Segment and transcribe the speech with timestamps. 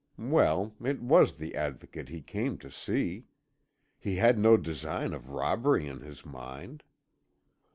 [0.17, 3.27] Well, it was the Advocate he came to see;
[3.99, 6.81] he had no design of robbery in his mind.